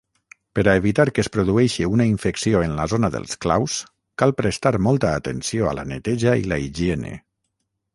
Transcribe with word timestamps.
Per 0.59 0.61
a 0.69 0.73
evitar 0.79 1.03
que 1.17 1.21
es 1.23 1.29
produeixi 1.35 1.85
una 1.97 2.07
infecció 2.13 2.63
en 2.69 2.75
la 2.81 2.87
zona 2.95 3.13
dels 3.17 3.39
claus, 3.47 3.77
cal 4.23 4.37
prestar 4.43 4.75
molta 4.91 5.15
atenció 5.23 5.73
a 5.75 5.79
la 5.83 5.89
neteja 5.97 6.39
i 6.45 6.53
la 6.55 6.65
higiene. 6.69 7.19